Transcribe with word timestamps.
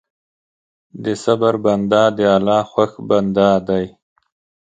د 1.03 1.05
صبر 1.23 1.53
بنده 1.65 2.03
د 2.17 2.19
الله 2.35 2.61
خوښ 2.71 2.91
بنده 3.09 3.49
دی. 3.67 3.85